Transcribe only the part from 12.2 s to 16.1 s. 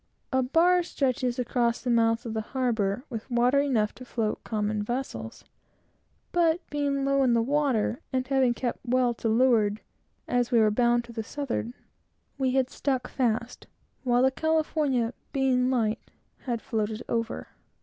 we had stuck fast, while the California, being light,